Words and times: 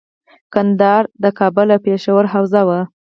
ګندهارا 0.53 1.11
د 1.23 1.25
کابل 1.39 1.67
او 1.75 1.79
پیښور 1.85 2.23
حوزه 2.33 2.61
وه 2.67 2.79